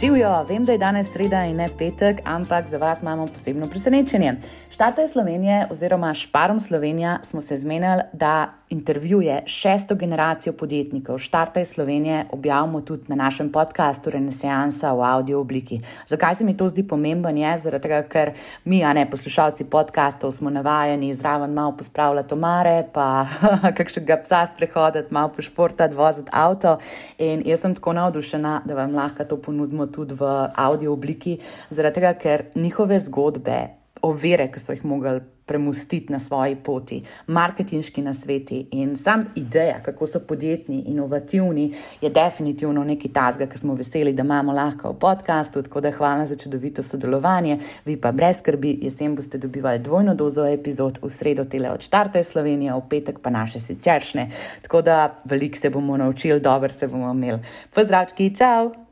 [0.00, 4.34] Živijo, vem, da je danes sreda in ne petek, ampak za vas imamo posebno presenečenje.
[4.70, 11.18] Štarte Slovenije oziroma Šparom Slovenija smo se zmenili, da intervjuje šesto generacijo podjetnikov.
[11.18, 15.80] Štarte Slovenije objavimo tudi na našem podkastu Renesansa v audio obliki.
[16.06, 17.36] Zakaj se mi to zdi pomemben?
[17.38, 18.32] Je zaradi tega, ker
[18.64, 23.26] mi, a ne poslušalci podkastov, smo navajeni zraven malo pospravljati omare, pa
[23.78, 26.78] kakšnega psa sprehoditi, malo pošportati, voziti avto.
[27.18, 31.38] In jaz sem tako navdušena, da vam lahko to ponudimo tudi v audio obliki,
[31.70, 33.62] zaradi tega, ker njihove zgodbe,
[34.02, 40.06] ovire, ki so jih mogli premustiti na svoji poti, marketinški nasveti in sam ideja, kako
[40.06, 45.62] so podjetni, inovativni, je definitivno nekaj tazga, ki smo veseli, da imamo lahko v podkastu.
[45.62, 47.58] Tako da hvala za čudovito sodelovanje.
[47.84, 52.22] Vi pa brez skrbi, jesen boste dobivali dvojno dozo epizod, v sredo tele od Štarte
[52.24, 54.30] Slovenije, v petek pa naše siceršne.
[54.62, 57.38] Tako da veliko se bomo naučili, dobro se bomo imeli.
[57.74, 58.85] Pozdravčki, čau!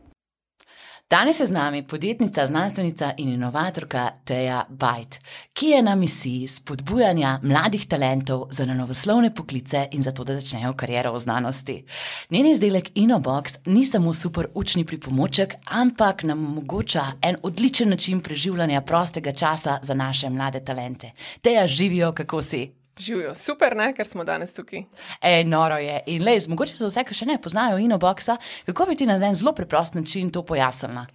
[1.10, 5.18] Danes je z nami podjetnica, znanstvenica in inovatorka Teja Bajt,
[5.52, 10.72] ki je na misiji spodbujanja mladih talentov za naravoslovne poklice in za to, da začnejo
[10.72, 11.84] kariero v znanosti.
[12.30, 18.80] Njen izdelek InnoBox ni samo super učni pripomoček, ampak nam omogoča en odličen način preživljanja
[18.80, 21.10] prostega časa za naše mlade talente.
[21.42, 22.83] Teja, živijo, kako si.
[22.98, 23.90] Živijo super, ne?
[23.94, 24.84] ker smo danes tukaj.
[25.20, 26.00] E, noro je.
[26.14, 28.36] In le, mogoče za vse, ki še ne poznajo InnoBoxa,
[28.66, 31.06] kako bi ti na en zelo preprost način to pojasnila?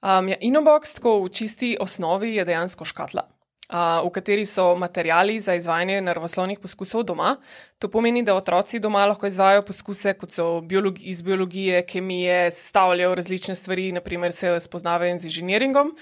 [0.00, 3.26] Um, ja, InnoBox, tako v čisti osnovi, je dejansko škatla.
[3.70, 7.36] Uh, v kateri so materijali za izvajanje naravoslovnih poskusov doma.
[7.78, 13.14] To pomeni, da otroci doma lahko izvajo poskuse, kot so biologi, iz biologije, kemije, stavljajo
[13.14, 15.94] različne stvari, naprimer se spoznavajo z inženiringom.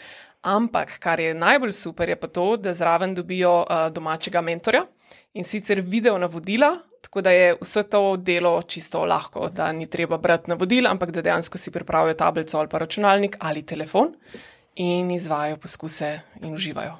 [0.43, 4.85] Ampak, kar je najbolj super, je pa to, da zraven dobijo uh, domačega mentorja
[5.35, 10.19] in sicer video navodila, tako da je vse to delo čisto lahko, da ni treba
[10.19, 14.15] brati navodil, ampak da dejansko si pripravijo tablico ali pa računalnik ali telefon
[14.77, 16.97] in izvajo poskuse in uživajo.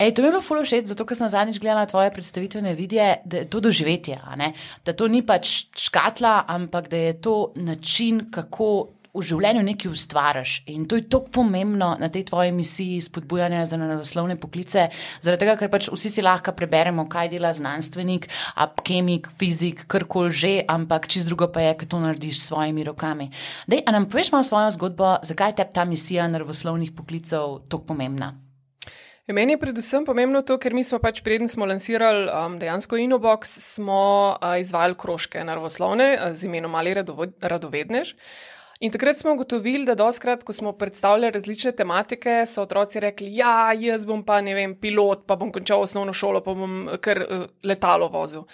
[0.00, 3.18] Ej, to mi je bilo fulo všeč, zato ker sem zadnjič gledala tvoje predstavitvene videe,
[3.24, 4.16] da je to doživetje,
[4.84, 10.54] da to ni pač škatla, ampak da je to način, kako v življenju nekaj ustvariš.
[10.70, 14.88] In to je tako pomembno na tej tvoji misiji spodbujanja za naravoslovne poklice,
[15.22, 18.28] zaradi tega, ker pač vsi si lahko preberemo, kaj dela znanstvenik,
[18.86, 23.30] kemik, fizik, karkoli že, ampak čez drugo pa je, kaj to narediš s svojimi rokami.
[23.66, 28.34] Dej, a nam poveš malo svojo zgodbo, zakaj je ta misija naravoslovnih poklicev tako pomembna?
[29.30, 32.98] Ja, meni je predvsem pomembno to, ker mi smo pač preden smo lansirali um, dejansko
[32.98, 34.00] Inobox, smo
[34.34, 38.16] uh, izvajali krožke naravoslovne uh, z imenom Ali Radovednež.
[38.80, 43.72] In takrat smo ugotovili, da doskrat, ko smo predstavljali različne tematike, so otroci rekli: Ja,
[43.76, 47.42] jaz bom pa ne vem, pilot, pa bom končal osnovno šolo, pa bom kar uh,
[47.64, 48.46] letalo vozil.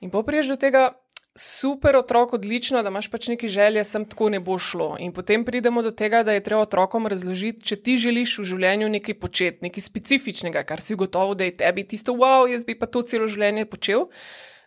[0.00, 0.90] In popriješ do tega,
[1.36, 4.96] super otrok, odlično, da imaš pač neki želje, sem tako ne bo šlo.
[5.00, 8.92] In potem pridemo do tega, da je treba otrokom razložiti, če ti želiš v življenju
[8.98, 12.86] nekaj početi, nekaj specifičnega, kar si gotovo, da je tebi tisto, wow, jaz bi pa
[12.86, 14.10] to celo življenje počel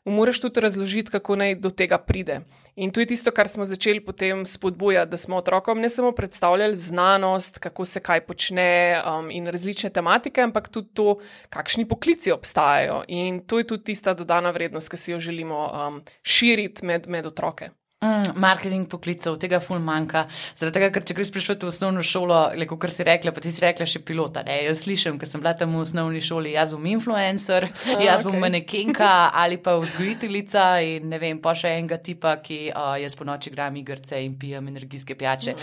[0.06, 2.41] moraš tudi razložiti, kako naj do tega pride.
[2.75, 6.78] In to je tisto, kar smo začeli potem spodbujati, da smo otrokom ne samo predstavljali
[6.78, 11.18] znanost, kako se kaj počne um, in različne tematike, ampak tudi to,
[11.50, 13.03] kakšni poklici obstajajo.
[13.08, 17.25] In to je tudi tista dodana vrednost, ki si jo želimo um, širiti med, med
[17.25, 17.70] otroke.
[18.03, 20.25] Mm, marketing poklicev, tega ful manjka.
[20.59, 23.62] Zaradi tega, ker če greš prišel v osnovno šolo, kot si rekla, pa ti si
[23.64, 24.41] rekla še pilota.
[24.44, 24.58] Ne?
[24.66, 28.36] Jaz slišim, ker sem bila tam v osnovni šoli, jaz bom influencer, oh, jaz bom
[28.36, 28.41] okay.
[28.44, 33.28] manekenka ali pa vzgojiteljica in ne vem, pa še enega tipa, ki uh, jaz po
[33.28, 35.56] noči gram igrce in pijem energijske pijače.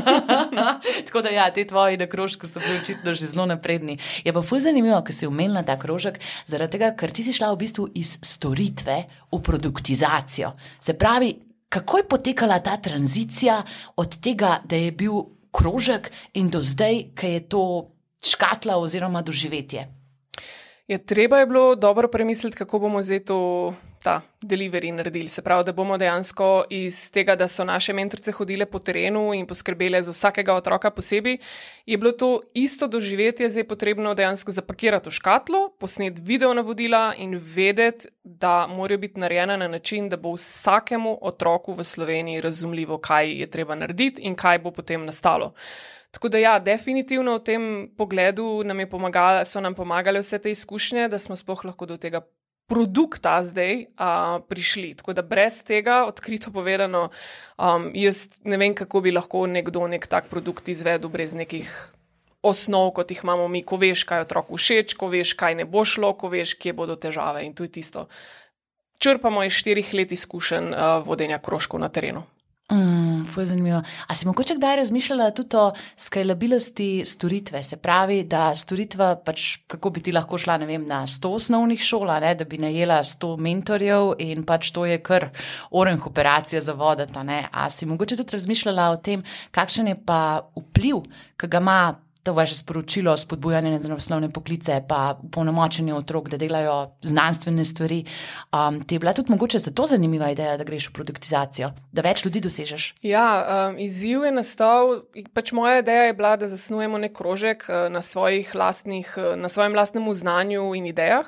[1.06, 3.94] Tako da ja, te tvoji na krožku so bili očitno že zelo napredni.
[4.26, 6.18] Je pa ful zanimivo, ker si umenila ta krožek,
[6.50, 8.98] zaradi tega, ker ti si šla v bistvu iz storitve
[9.30, 10.50] v produktizacijo.
[10.82, 11.30] Se pravi,
[11.70, 13.62] kako je potekala ta tranzicija
[13.96, 15.22] od tega, da je bil
[15.54, 17.62] krožek in do zdaj, ki je to
[18.26, 19.86] škatla oziroma doživetje?
[20.90, 23.38] Ja, treba je bilo dobro premisliti, kako bomo zdaj to
[24.02, 25.28] ta delivery naredili.
[25.28, 29.46] Se pravi, da bomo dejansko iz tega, da so naše mentorice hodile po terenu in
[29.46, 31.38] poskrbele za vsakega otroka posebej,
[31.86, 37.40] je bilo to isto doživetje zdaj potrebno dejansko zapakirati v škatlo, posneti video navodila in
[37.54, 43.32] vedeti, da morajo biti narejena na način, da bo vsakemu otroku v Sloveniji razumljivo, kaj
[43.40, 45.52] je treba narediti in kaj bo potem nastalo.
[46.10, 47.62] Tako da, ja, definitivno v tem
[47.96, 52.20] pogledu nam pomagala, so nam pomagale vse te izkušnje, da smo sploh lahko do tega
[52.70, 54.94] produkta zdaj uh, prišli.
[54.94, 57.08] Tako da brez tega, odkrito povedano,
[57.58, 61.66] um, jaz ne vem, kako bi lahko nekdo nek tak produkt izvedel brez nekih.
[62.40, 65.82] Osnov, kot jih imamo mi, ko veš, kaj otroku všeč, ko veš, kaj ne bo
[65.84, 67.42] šlo, ko veš, kje bodo težave.
[67.44, 68.06] In to je tisto.
[68.96, 72.24] Črpamo iz štirih let izkušenj uh, vodenja krožkov na terenu.
[72.70, 73.82] Mm, zanimivo.
[74.06, 77.62] A si mogoče kdaj razmišljala tudi o skalabilnosti storitve?
[77.62, 82.06] Se pravi, da storitva, pač, kako bi ti lahko šla vem, na 100 osnovnih šol,
[82.20, 85.30] ne, da bi najela 100 mentorjev in pač to je kar
[85.70, 87.18] oren operacija za voditi.
[87.52, 91.02] A si mogoče tudi razmišljala o tem, kakšen je pa vpliv,
[91.36, 91.80] ki ga ima
[92.22, 98.04] to vaše sporočilo, spodbujanje za osnovne poklice, pa polnomočenje otrok, da delajo znanstvene stvari.
[98.52, 102.04] Um, ti je bila tudi mogoče za to zanimiva ideja, da greš v produktizacijo, da
[102.04, 102.94] več ljudi dosežeš?
[103.02, 103.26] Ja,
[103.70, 105.00] um, izziv je nastal.
[105.32, 108.02] Pač moja ideja je bila, da zasnujemo nek krožek uh, na,
[108.54, 111.26] lastnih, uh, na svojem lastnem znanju in idejah.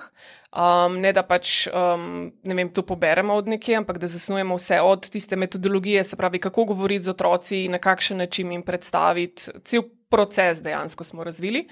[0.53, 4.83] Um, ne da pač um, ne vem, to poberemo od nekje, ampak da zasnujemo vse
[4.85, 9.89] od tiste metodologije, se pravi, kako govoriti z otroci, na kakšen način jim predstaviti cel
[10.13, 11.67] proces dejansko smo razvili.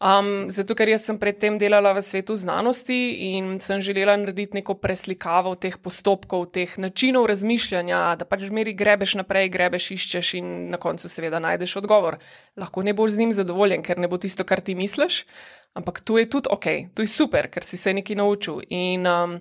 [0.00, 2.96] Um, zato, ker jaz sem predtem delala v svetu znanosti
[3.36, 9.18] in sem želela narediti neko preslikavo teh postopkov, teh načinov razmišljanja, da pač zmeri grebeš
[9.20, 12.16] naprej, grebeš, iščeš in na koncu seveda najdeš odgovor.
[12.56, 15.26] Lahko ne boš z njim zadovoljen, ker ne bo tisto, kar ti misliš,
[15.76, 18.64] ampak to je tudi ok, to je super, ker si se nekaj naučil.
[18.72, 19.36] In, um,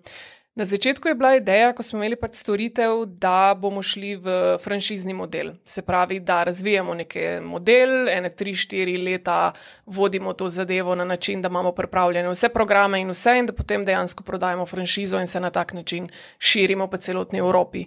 [0.60, 5.14] Na začetku je bila ideja, ko smo imeli pač storitev, da bomo šli v franšizni
[5.16, 5.54] model.
[5.64, 9.54] Se pravi, da razvijamo neki model, ene, tri, štiri leta
[9.86, 13.86] vodimo to zadevo na način, da imamo pripravljene vse programe in vse, in da potem
[13.88, 16.10] dejansko prodajemo franšizo in se na tak način
[16.40, 17.86] širimo po celotni Evropi.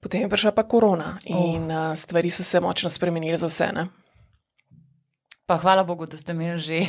[0.00, 1.96] Potem je prišla pa korona in oh.
[1.98, 3.72] stvari so se močno spremenile za vse.
[3.74, 3.86] Ne?
[5.46, 6.80] Pa hvala Bogu, da ste imeli že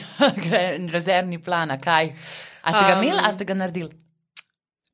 [0.93, 2.13] rezervni plan, kaj.
[2.61, 4.10] A ste ga um, imeli, a ste ga naredili?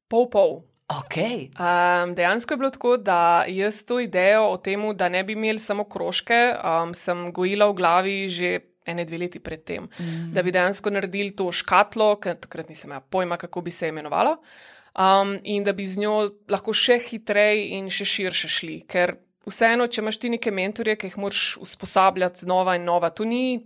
[0.07, 0.61] Pol pol.
[0.87, 1.49] Okay.
[1.59, 5.59] Um, dejansko je bilo tako, da jaz to idejo o tem, da ne bi imeli
[5.59, 10.31] samo krožke, um, sem gojila v glavi že ene dve leti predtem, mm -hmm.
[10.33, 14.37] da bi dejansko naredili to škatlo, ker takrat nisem imela pojma, kako bi se imenovala,
[14.95, 18.81] um, in da bi z njo lahko še hitreje in še širše šli.
[18.87, 19.15] Ker
[19.45, 23.63] vseeno, če imaš ti neke mentorje, ki jih moraš usposabljati znova in znova, to ni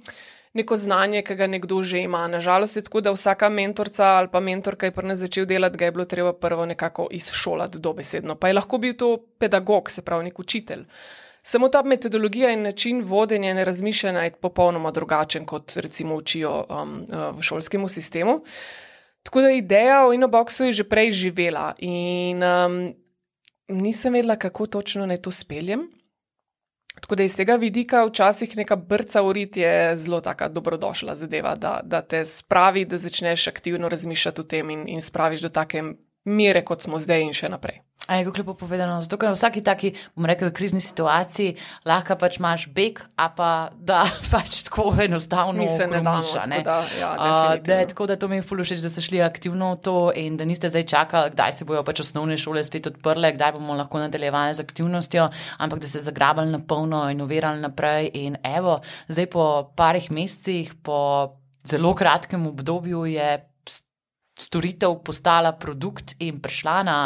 [0.53, 2.27] neko znanje, ki ga nekdo že ima.
[2.27, 5.85] Nažalost je tako, da vsaka mentorica ali pa mentor, ki je prvi začel delati, ga
[5.85, 8.35] je bilo treba prvo nekako izšolati dobesedno.
[8.35, 10.85] Pa je lahko bil to pedagog, se pravi, nek učitelj.
[11.43, 17.05] Samo ta metodologija in način vodenja in razmišljanja je popolnoma drugačen, kot recimo učijo um,
[17.37, 18.43] v šolskem sistemu.
[19.23, 22.93] Tako da ideja o inoboxu je že prej živela in um,
[23.67, 25.87] nisem vedela, kako točno naj to speljem.
[26.99, 31.79] Tako da iz tega vidika včasih neka brca urit je zelo taka dobrodošla zadeva, da,
[31.83, 35.83] da te spravi, da začneš aktivno razmišljati o tem in, in spraviš do take
[36.25, 37.81] mere, kot smo zdaj in še naprej.
[38.09, 41.53] A je lepo povedano, zato ker v vsaki taki, bom rekel, krizni situaciji
[41.85, 44.01] lahko pač imaš beg, a pa da
[44.33, 46.65] pač tako enostavno se ne da nič.
[46.97, 50.49] Ja, tako da to mi je fulušeč, da ste šli aktivno v to in da
[50.49, 54.57] niste zdaj čakali, kdaj se bojo pač osnovne šole spet odprle, kdaj bomo lahko nadaljevali
[54.57, 55.29] z aktivnostjo,
[55.61, 58.09] ampak da ste zagrabali na polno in uverali naprej.
[58.17, 58.81] In evo,
[59.13, 59.45] zdaj po
[59.77, 63.50] parih mesecih, po zelo kratkem obdobju je
[64.37, 66.97] storitev postala produkt in prišla na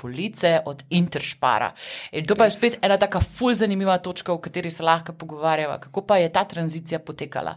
[0.00, 1.74] police od Interšpara.
[2.12, 5.80] In to pa je spet ena tako fulj zanimiva točka, o kateri se lahko pogovarjava.
[5.80, 7.56] Kako pa je ta tranzicija potekala?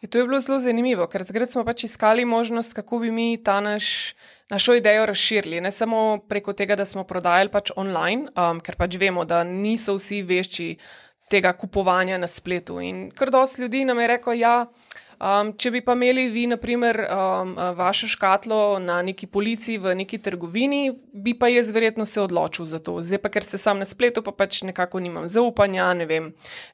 [0.00, 3.36] Je to je bilo zelo zanimivo, ker takrat smo pač iskali možnost, kako bi mi
[3.44, 4.14] ta naš.
[4.50, 8.96] Našo idejo razširili, ne samo preko tega, da smo prodajali pač online, um, ker pač
[8.98, 10.66] vemo, da niso vsi vešči
[11.30, 12.80] tega kupovanja na spletu.
[12.82, 14.54] In kar dosti ljudi nam je rekel, da ja,
[15.20, 20.16] Um, če bi pa imeli vi, naprimer, um, vašo škatlo na neki policiji v neki
[20.24, 22.94] trgovini, bi pa jaz verjetno se odločil za to.
[23.04, 26.30] Zdaj pa, ker ste sam na spletu, pa pač nekako nimam zaupanja, ne vem,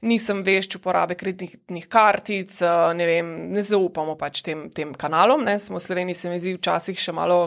[0.06, 2.54] nisem vešč uporabe kreditnih kartic,
[2.94, 5.42] ne vem, ne zaupamo pač tem, tem kanalom.
[5.42, 5.58] Ne?
[5.58, 7.40] Smo v Sloveniji, se mi zdi, včasih še malo,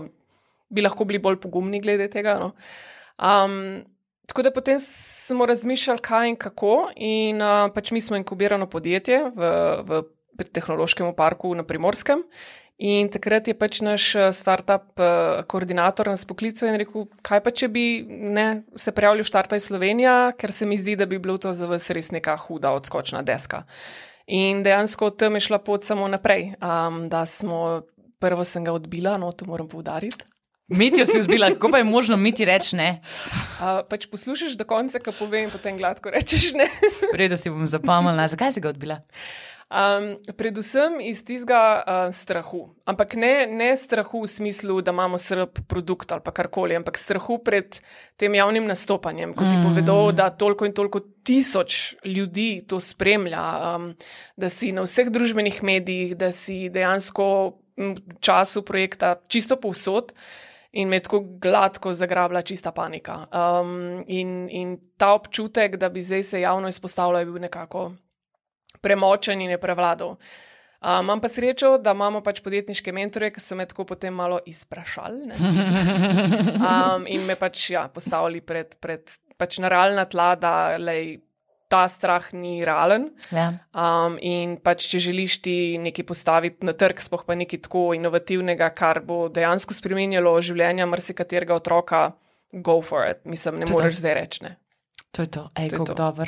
[0.67, 2.35] bi lahko bili bolj pogumni glede tega.
[2.43, 2.51] No?
[3.15, 3.79] Um,
[4.29, 9.23] Tako da potem smo razmišljali, kaj in kako, in uh, pač mi smo inkubirano podjetje
[9.33, 9.47] v,
[9.87, 10.01] v
[10.39, 12.23] pri tehnološkem parku na Primorskem.
[12.79, 17.51] In takrat je pač naš eh, startup uh, koordinator nas poklical in rekel, kaj pa
[17.51, 21.35] če bi ne, se prijavili v Štartaj Slovenija, ker se mi zdi, da bi bilo
[21.35, 23.65] to za vas res neka huda odskočna deska.
[24.31, 27.81] In dejansko tam je šla pot samo naprej, um, da smo,
[28.23, 30.23] prvo sem ga odbila, no to moram poudariti.
[30.69, 33.01] Mitijo si odbila, kako pa je možno miti reči ne?
[33.59, 36.69] Uh, pač poslušaš do konca, ko povem, potem gladko rečeš ne.
[37.11, 39.01] Redo si bom zapomnila, zakaj si ga odbila.
[39.69, 42.71] Um, predvsem iz tistega uh, strahu.
[42.89, 47.77] Ampak ne, ne strahu v smislu, da imamo srb produkt ali karkoli, ampak strahu pred
[48.17, 49.67] tem javnim nastopanjem, ko ti mm.
[49.69, 53.45] povedo, da toliko in toliko tisoč ljudi to spremlja,
[53.75, 53.93] um,
[54.33, 57.29] da si na vseh družbenih medijih, da si dejansko
[57.77, 57.93] v
[58.25, 60.17] času projekta čisto povsod.
[60.73, 63.25] In me tako gladko zagrabila čista panika.
[63.33, 67.91] Um, in, in ta občutek, da bi zdaj se javno izpostavljal, je bil nekako
[68.81, 70.15] premočen in je prevladal.
[70.79, 74.37] Um, imam pa srečo, da imamo pač podjetniške mentore, ki so me tako potem malo
[74.47, 81.17] izprašali um, in me pač ja, postavili pred, pred pač na realna tla, da lej,
[81.69, 83.09] ta strah ni realen.
[83.35, 83.49] Ja.
[83.75, 88.71] Um, in pač, če želiš ti nekaj postaviti na trg, spoh pa nekaj tako inovativnega,
[88.71, 92.05] kar bo dejansko spremenjalo življenje marsikaterega otroka,
[92.55, 93.21] go for it.
[93.29, 93.81] Mislim, ne To je to.
[93.83, 94.43] moreš zdaj reči.
[94.47, 94.55] ne.
[95.11, 96.25] To je to, ej, kako to.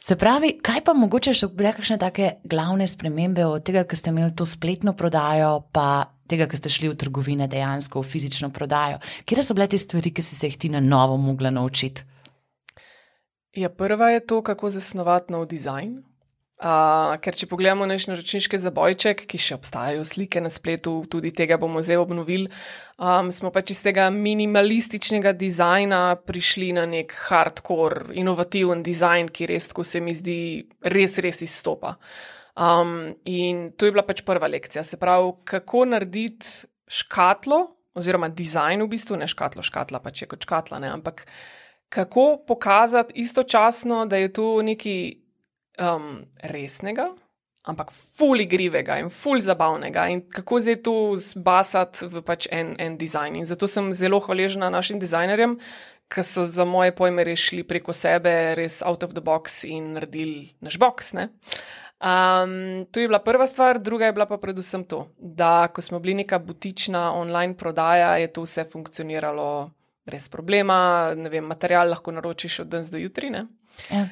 [0.00, 4.12] Se pravi, kaj pa mogoče so bile kakšne take glavne spremembe od tega, ko ste
[4.14, 9.00] imeli to spletno prodajo, pa tega, ko ste šli v trgovine dejansko v fizično prodajo?
[9.26, 12.06] Kje so bile te stvari, ki si se jih ti na novo mogla naučiti?
[13.58, 15.96] Ja, prva je to, kako zasnovati nov dizajn.
[16.58, 21.54] Uh, ker če pogledamo naš naročniški zabojček, ki še obstajajo slike na spletu, tudi tega
[21.54, 22.48] bomo zdaj obnovili,
[22.98, 29.68] um, smo pač iz tega minimalističnega dizajna prišli na nek hardcore, inovativen dizajn, ki res,
[29.70, 30.40] ko se mi zdi,
[30.90, 31.94] res, res izstopa.
[32.58, 34.82] Um, in to je bila pač prva lekcija.
[34.82, 37.60] Se pravi, kako narediti škatlo,
[37.94, 41.22] oziroma dizajn v bistvu, ne škatlo, škatla pač je kot škatla, ne, ampak
[41.88, 45.27] kako pokazati istočasno, da je to nekaj
[45.80, 47.08] um, resnega,
[47.68, 52.96] ampak ful igrivega in ful zabavnega, in kako zdaj to zbasati v pač en, en
[52.98, 53.40] dizajn.
[53.40, 55.58] In zato sem zelo hvaležna našim dizajnerjem,
[56.08, 60.54] ki so za moje pojme rešili preko sebe, res out of the box in naredili
[60.64, 61.12] naš box.
[61.12, 61.28] Ne?
[61.98, 65.98] Um, to je bila prva stvar, druga je bila pa predvsem to, da ko smo
[65.98, 69.70] bili neka butična online prodaja, je to vse funkcioniralo
[70.06, 73.30] brez problema, ne vem, material lahko naročiš od danes do jutri.
[73.30, 73.44] Ne?
[73.90, 74.06] Ja.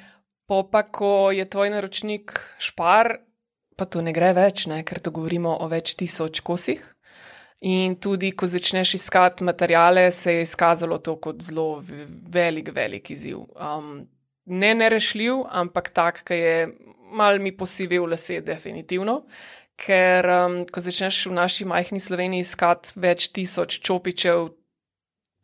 [0.47, 3.17] Po pa, ko je tvoj naročnik špar,
[3.77, 4.83] pa to ne gre več, ne?
[4.87, 6.83] ker to govorimo o več tisoč kosih.
[7.67, 13.47] In tudi, ko začneš iskati materijale, se je izkazalo to kot zelo velik, velik izziv.
[13.57, 14.05] Um,
[14.47, 16.57] ne nerešljiv, ampak tak, ki je
[17.17, 19.23] mal mi posivil lase, definitivno.
[19.77, 24.53] Ker, um, ko začneš v naši majhni Sloveniji iskati več tisoč čopičev,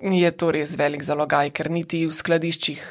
[0.02, 2.87] je to res velik zalogaj, ker niti v skladiščih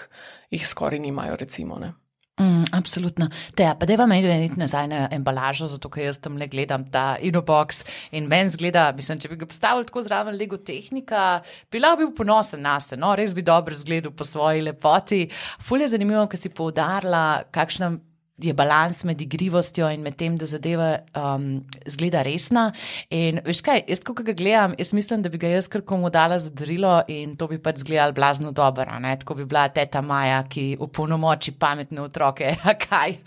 [0.52, 1.40] jih skoraj nimajo.
[1.40, 1.94] Recimo, ne.
[2.40, 3.28] Mm, absolutno.
[3.56, 7.18] Teja, pa deva meni iti nazaj na embalažo, zato ker jaz tam le gledam ta
[7.22, 7.84] Inobox
[8.16, 12.64] in meni zgleda, mislim, če bi ga postavil tako zraven Lego tehnika, bila bi ponosen
[12.64, 15.26] na se, no, res bi dobro zgledal po svoji lepoti.
[15.62, 17.92] Ful je zanimivo, ker si poudarila, kakšna
[18.38, 22.72] je balans med igrivostjo in med tem, da zadeva um, zgleda resna.
[23.14, 26.10] In veš kaj, jaz, ko ga gledam, jaz mislim, da bi ga jaz kar komu
[26.10, 29.00] dala za darilo in to bi pač zgledal blazno dobro.
[29.00, 29.16] ne.
[29.20, 32.56] Tako bi bila teta Maja, ki upolnomoči pametne otroke.
[32.88, 33.18] kaj?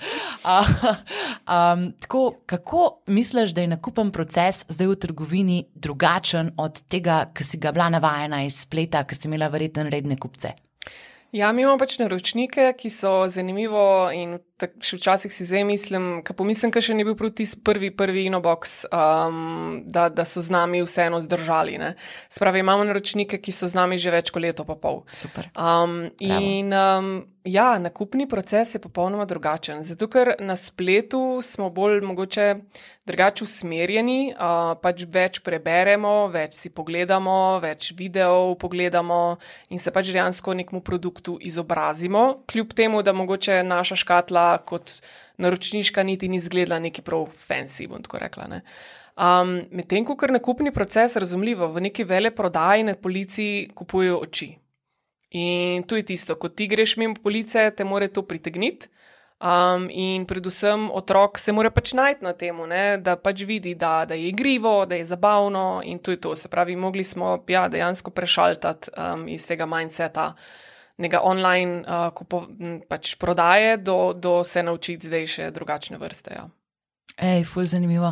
[0.45, 0.75] Uh,
[1.47, 7.45] um, tako, kako misliš, da je nakupen proces zdaj v trgovini drugačen od tega, ki
[7.45, 10.55] si ga bila navajena iz spleta, ki si imela verjetno redne kupce?
[11.35, 13.83] Ja, mi imamo pač naročnike, ki so zanimivo
[14.15, 17.91] in še včasih si zdaj mislim, ka pomislim, ker še ni bil prav tisti prvi,
[17.91, 21.75] prvi inobox, um, da, da so z nami vseeno zdržali.
[21.83, 21.91] Ne.
[22.31, 25.03] Spravi, imamo naročnike, ki so z nami že več kot leto pa pol.
[25.11, 25.51] Super.
[25.59, 26.39] Um, Bravo.
[26.39, 27.11] in um,
[27.51, 29.83] ja, nakupni proces je popolnoma drugačen.
[29.83, 32.47] Zato, ker na spletu smo bolj mogoče
[33.09, 34.33] drugače usmerjeni,
[34.83, 39.37] pač več preberemo, več si pogledamo, več videov pogledamo
[39.75, 44.99] in se pač dejansko nekmu produktu izobrazimo, kljub temu, da mogoče naša škatla kot
[45.37, 48.49] naročniška niti ni izgledala neki prav fancy, bom tako rekla.
[48.49, 48.63] Ne.
[49.15, 54.55] Um, Medtem ko kar nakupni proces, razumljivo, v neki vele prodaji na policiji kupujejo oči.
[55.35, 58.89] In to je tisto, ko ti greš mimo police, te more to pritegniti.
[59.45, 62.57] Um, in predvsem otrok se mora pač najti na tem,
[63.05, 66.33] da pač vidi, da, da je igrivo, da je zabavno in to je to.
[66.37, 70.33] Se pravi, mogli smo ja, dejansko prešaltati um, iz tega mindseta
[70.97, 72.47] nekega online uh, kupo,
[72.89, 76.39] pač prodaje do, do se naučiti zdaj še drugačne vrste.
[76.39, 76.49] Ja.
[77.15, 78.09] Ej, ful zanimivo.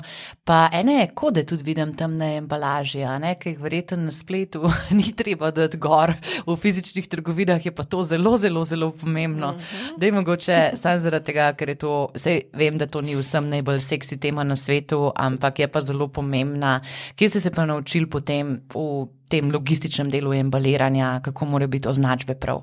[0.47, 4.61] Pa ene kode tudi vidim tam na embalaži, a ne, ki jih verjetno na spletu
[4.99, 6.13] ni treba dati gor,
[6.47, 9.57] v fizičnih trgovinah je pa to zelo, zelo, zelo pomembno.
[9.99, 13.49] Da je mogoče samo zaradi tega, ker je to, sej vem, da to ni vsem
[13.51, 16.79] najbolj seksi tema na svetu, ampak je pa zelo pomembna.
[17.19, 22.39] Kje ste se pa naučili potem v tem logističnem delu embaliranja, kako morajo biti označbe
[22.39, 22.63] prav?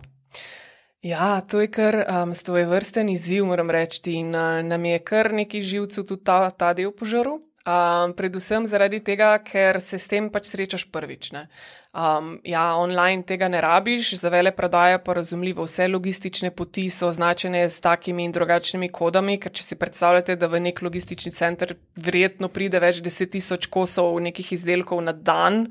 [1.02, 5.32] Ja, to je kar um, stoje vrsten izziv, moram reči, in uh, nam je kar
[5.34, 7.40] neki živcev tudi ta, ta del požaril.
[7.70, 11.32] Um, predvsem zaradi tega, ker se s tem pač srečaš prvič.
[11.32, 11.48] ne.
[11.94, 15.64] Um, ja, online tega ne rabiš, za vele prodaja pa razumljivo.
[15.64, 20.48] Vse logistične poti so označene s takimi in drugačnimi kodami, ker če si predstavljate, da
[20.48, 25.68] v nek logistični center verjetno pride več deset tisoč kosov nekih izdelkov na dan,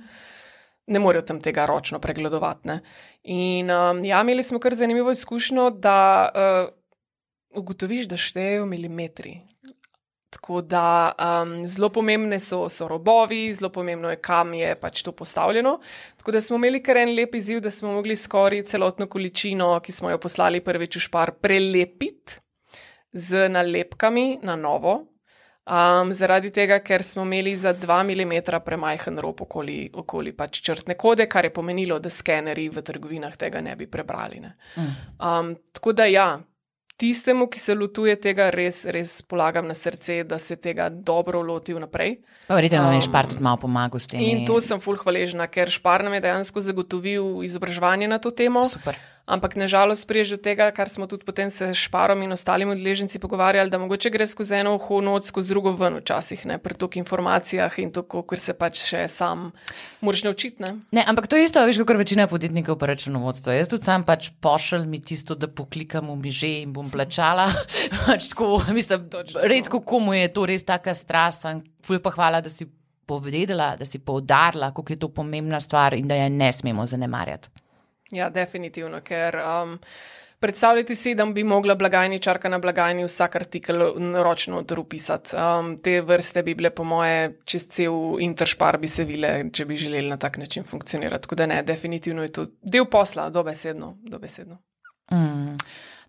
[0.88, 2.68] ne morejo tam tega ročno pregledovati.
[2.68, 2.80] Ne.
[3.23, 5.99] In um, ja, imeli smo kar zanimivo izkušnjo, da
[6.35, 9.38] uh, ugotoviš, da štejejo milimetri.
[10.30, 15.12] Tako da um, zelo pomembne so, so robovi, zelo pomembno je, kam je pač to
[15.12, 15.78] postavljeno.
[16.16, 19.92] Tako da smo imeli kar en lep izziv, da smo mogli skoraj celotno količino, ki
[19.92, 22.40] smo jo poslali prvič v špar, prelepiti
[23.12, 25.00] z nalepkami na novo.
[25.68, 30.96] Um, zaradi tega, ker smo imeli za 2 mm premajhen rob okoli, okoli pač črtne
[30.96, 34.40] kode, kar je pomenilo, da skeneri v trgovinah tega ne bi prebrali.
[34.40, 34.54] Ne.
[35.20, 36.38] Um, tako da ja,
[36.96, 41.76] tistemu, ki se lotuje tega, res, res polagam na srce, da se tega dobro loti
[41.76, 42.16] vnaprej.
[42.48, 44.25] Verjetno nam je špar tudi malo pomagal s tem.
[44.25, 48.64] In to sem fulh hvaležna, ker špar nam je dejansko zagotovil izobraževanje na to temo.
[48.64, 48.96] Super.
[49.28, 53.78] Ampak nažalost, prije tega, kar smo tudi potem se šparom in ostalimi odleženci pogovarjali, da
[53.78, 57.92] mogoče gre skozi eno uho noč, skozi drugo ven, včasih ne, pri toliko informacijah in
[57.92, 59.50] tako, ker se pač še sam
[60.00, 60.62] moraš naučiti.
[60.64, 60.73] Ne?
[60.97, 63.58] ne, ampak to je isto, veš, kot večina podjetnikov pa računovodstva.
[63.58, 67.50] Jaz tudi sam pač pošelj mi tisto, da poklikam v miže in bom plačala.
[68.08, 69.06] pač tako, mislim,
[69.44, 71.44] redko komu je to res taka strast,
[71.85, 72.64] fulj pa hvala, da si
[73.08, 77.67] povedala, da si poudarila, kako je to pomembna stvar in da je ne smemo zanemarjati.
[78.11, 79.79] Ja, definitivno, ker um,
[80.41, 83.83] predstavljati si, da bi mogla blagajničarka na blagajni vsak artikel
[84.23, 85.37] ročno odrupisati.
[85.37, 89.77] Um, te vrste bi bile, po moje, čez cel interšpar bi se vile, če bi
[89.77, 91.23] želeli na tak način funkcionirati.
[91.23, 93.97] Tako da ne, definitivno je to del posla, dobesedno.
[94.03, 94.59] dobesedno.
[95.12, 95.57] Mm.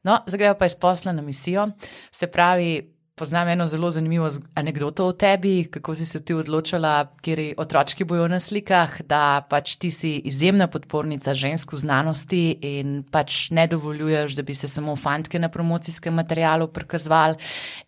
[0.04, 1.68] No, zdaj gremo pa iz posla na misijo.
[2.12, 7.40] Se pravi, Poznam eno zelo zanimivo anegdoto o tebi, kako si se ti odločila, kjer
[7.58, 13.50] otročki bojo na slikah, da pač ti si izjemna podpornica žensk v znanosti in pač
[13.52, 17.36] ne dovoljuješ, da bi se samo fantke na promocijskem materialu prikazovali.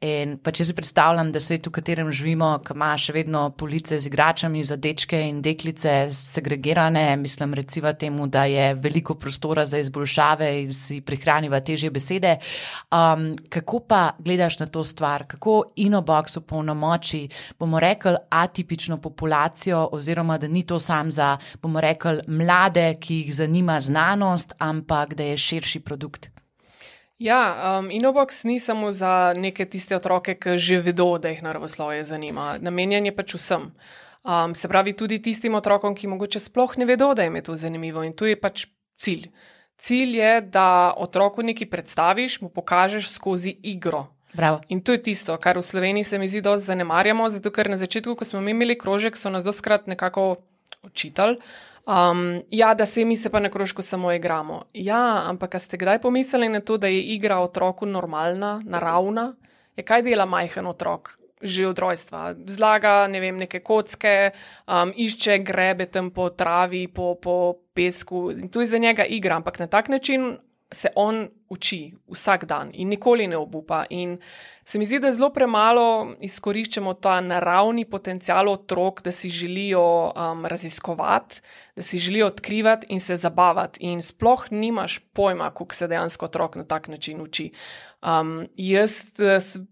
[0.03, 4.01] In pač jaz si predstavljam, da svet, v katerem živimo, ki ima še vedno police
[4.01, 9.79] z igračami za dečke in deklice segregirane, mislim recimo temu, da je veliko prostora za
[9.79, 12.35] izboljšave in si prihraniva težje besede.
[12.91, 15.20] Um, kako pa gledaš na to stvar?
[15.21, 17.29] Stvar, kako Inobox opolnomoči,
[17.59, 23.35] bomo rekli, atipično populacijo, oziroma da ni to sam za, bomo rekli, mlade, ki jih
[23.35, 26.29] zanima znanost, ampak da je širši produkt.
[27.19, 32.03] Ja, um, Inobox ni samo za neke tiste otroke, ki že vedo, da jih naravoslovje
[32.03, 32.57] zanima.
[32.59, 33.71] Namenjen je pač vsem.
[34.23, 37.55] Um, se pravi, tudi tistim otrokom, ki mogoče sploh ne vedo, da jim je to
[37.55, 38.65] zanimivo in to je pač
[38.97, 39.29] cilj.
[39.77, 44.07] Cilj je, da otroku nekaj predstaviš, mu pokažeš skozi igro.
[44.33, 44.61] Bravo.
[44.67, 47.77] In to je tisto, kar v Sloveniji se mi zdi, da zanemarjamo, zato ker na
[47.77, 50.35] začetku, ko smo imeli krožek, so nas doskrat nekako
[50.83, 51.37] očitali.
[51.85, 54.63] Um, ja, da se mi se pa na krožku samo igramo.
[54.73, 59.33] Ja, ampak ste kdaj pomislili na to, da je igra otroku normalna, naravna?
[59.75, 61.17] Je kaj dela majhen otrok?
[61.41, 62.35] Že od rojstva.
[62.45, 64.29] Zlaga ne vem, neke kocke,
[64.67, 68.29] um, išče grebe tam po travi, po, po pesku.
[68.31, 70.37] In to je za njega igra, ampak na tak način
[70.71, 73.83] se on uči vsak dan in nikoli ne obupa.
[73.89, 74.17] In
[74.65, 80.45] se mi zdi, da zelo premalo izkoriščamo ta naravni potencial otrok, da si želijo um,
[80.45, 81.41] raziskovati,
[81.75, 83.83] da si želijo odkrivati in se zabavati.
[83.83, 87.51] In sploh nimaš pojma, kako se dejansko otrok na tak način uči.
[88.01, 89.11] Um, jaz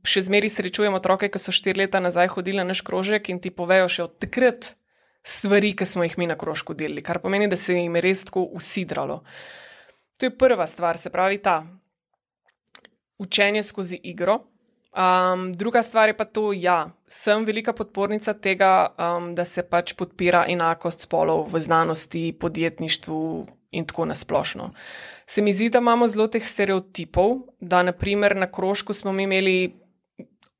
[0.03, 3.55] še zmeraj srečujem otroke, ki so štiri leta nazaj hodili na naš krožek in ti
[3.55, 4.73] povejo še od takrat.
[5.23, 8.23] Stvari, ki smo jih mi na krožku delili, kar pomeni, da se jim je res
[8.25, 9.19] tako usidralo.
[10.19, 11.63] To je prva stvar, se pravi ta
[13.17, 14.39] učenje skozi igro.
[14.89, 19.63] Um, druga stvar je pa to, da ja, sem velika podpornica tega, um, da se
[19.63, 24.71] pač podpira enakost spolov v znanosti, podjetništvu in tako nasplošno.
[25.25, 29.75] Se mi zdi, da imamo zelo teh stereotipov, da naprimer na krožku smo imeli,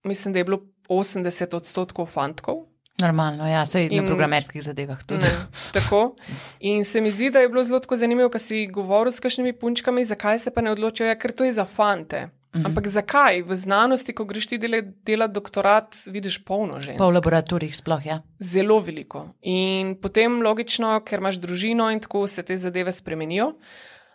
[0.04, 2.69] mislim, da je bilo 80 odstotkov fantkov,
[3.00, 5.26] Normalno, ja, se je na programerskih zadevah tudi.
[5.26, 6.16] Ne, tako.
[6.60, 10.04] In se mi zdi, da je bilo zelo zanimivo, ko si govoril s kakšnimi punčkami,
[10.04, 12.28] zakaj se pa ne odločijo, ja, ker to je za fante.
[12.56, 12.66] Mhm.
[12.66, 13.44] Ampak zakaj?
[13.46, 16.98] V znanosti, ko greš ti delati dela doktorat, vidiš polno žensk.
[16.98, 18.22] Pa v laboratorijih sploh, ja.
[18.40, 19.28] Zelo veliko.
[19.42, 23.54] In potem logično, ker imaš družino in tako se te zadeve spremenijo.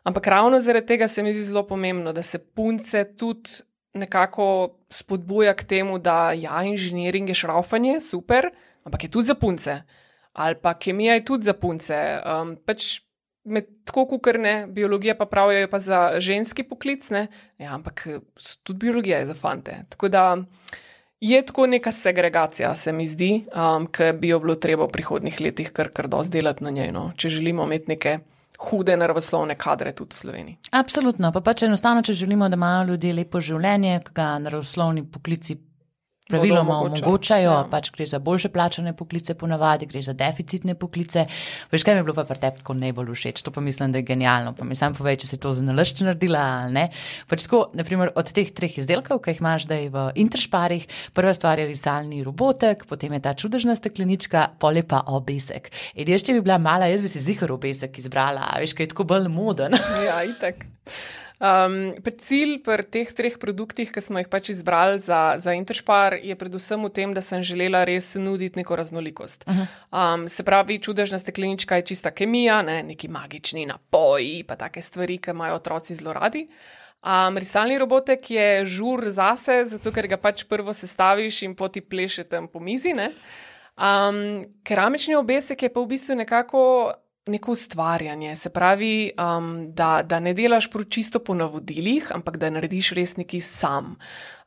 [0.04, 3.62] Ampak ravno zaradi tega se mi zdi zelo pomembno, da se punce tudi
[3.94, 8.50] nekako spodbuja k temu, da ja, inženiring je šraufanje, super,
[8.84, 9.82] ampak je tudi za punce.
[10.34, 11.98] Ali pa kemija je tudi za punce.
[12.26, 13.00] Um, pač
[13.44, 17.26] med tako, kot ne, biologija pa pravijo, je pa za ženski poklic, ne,
[17.58, 18.06] ja, ampak
[18.62, 19.76] tudi biologija je za fante.
[19.88, 20.36] Tako da
[21.20, 25.40] je tako neka segregacija, se mi zdi, um, ki bi jo bilo treba v prihodnih
[25.40, 28.18] letih kar kar dosti delati na njej, no, če želimo imeti neke.
[28.54, 30.56] Hude naravoslovne kadre tudi v Sloveniji.
[30.78, 35.56] Absolutno, pa pač enostavno, če želimo, da imajo ljudje lepo življenje, ki ga naravoslovni poklici
[36.28, 37.64] praviloma omogočajo, ja.
[37.70, 41.26] pač gre za boljše plačane poklice, ponavadi gre za deficitne poklice.
[41.72, 44.00] Veš, kaj mi je bilo pa pri tebi tako najbolj všeč, to pa mislim, da
[44.00, 44.54] je genialno.
[44.56, 46.86] Pa mi sam povej, če si to za nalašč naredila ali ne.
[47.28, 51.60] Pač tako, naprimer, od teh treh izdelkov, ki jih imaš zdaj v interšparih, prva stvar
[51.60, 55.68] je risalni robotek, potem je ta čudežna steklenička, pole pa obesek.
[55.94, 58.94] In jaz, če bi bila mala, jaz bi si zihar obesek izbrala, veš, kaj je
[58.96, 59.76] tako bolj moden.
[60.08, 60.64] ja, itek.
[61.42, 66.36] Um, cilj pri teh treh produktih, ki smo jih pač izbrali za, za Interspar, je
[66.38, 69.44] predvsem v tem, da sem želela res nuditi neko raznolikost.
[69.46, 69.66] Uh -huh.
[69.90, 75.18] um, se pravi, čudežna steklenička je čista kemija, ne, neki magični napoji, pa take stvari,
[75.18, 76.48] ki imajo otroci zelo radi.
[77.04, 82.24] Um, risalni robotek je žur zase, zato ker ga pač prvo sestaviš in poti pleše
[82.24, 82.94] tam po mizi.
[83.76, 86.92] Um, keramični obesek je pa v bistvu nekako
[87.26, 92.90] neko ustvarjanje, se pravi, um, da, da ne delaš čisto po navodilih, ampak da narediš
[92.92, 93.96] res neki sam.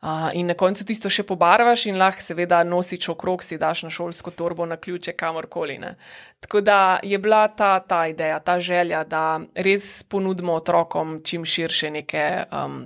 [0.02, 3.90] Uh, in na koncu tisto še pobarvaš in lahko seveda nosiš okrog, si daš na
[3.90, 5.80] šolsko torbo, na ključe, kamorkoli.
[5.82, 5.96] Ne.
[6.40, 11.92] Tako da je bila ta, ta ideja, ta želja, da res ponudimo otrokom čim širše
[11.92, 12.84] neke um,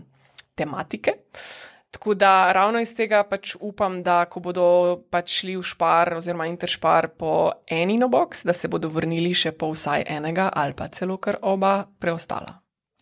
[0.55, 1.19] tematike.
[1.19, 4.65] Uh, Tako da ravno iz tega pač upam, da ko bodo
[5.11, 9.73] pač šli v špar oziroma interšpar po eni nobox, da se bodo vrnili še po
[9.73, 12.60] vsaj enega ali pa celo kar oba preostala.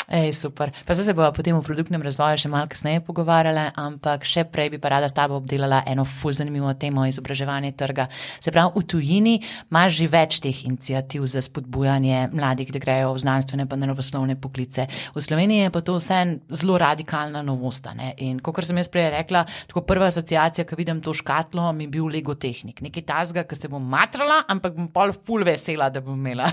[0.10, 0.72] Ej, super.
[0.86, 4.80] Pa se bomo potem v produktnem razvoju še malo kasneje pogovarjali, ampak še prej bi
[4.82, 8.08] pa rada s tabo obdelala eno fuz zanimivo temo izobraževanja trga.
[8.42, 9.36] Se pravi, v tujini
[9.70, 14.88] imaš že več teh inicijativ za spodbujanje mladih, da grejo v znanstvene pa naravoslovne poklice.
[15.14, 17.86] V Sloveniji je pa to vse zelo radikalna novost.
[18.18, 21.94] In kot sem jaz prej rekla, tako prva asociacija, ki vidim to škatlo, mi je
[21.94, 22.82] bil Lego tehnik.
[22.82, 26.50] Nekaj tazga, ki se bom matrala, ampak bom pol ful vesela, da bom imela.